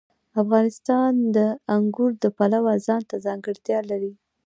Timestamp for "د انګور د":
1.35-2.25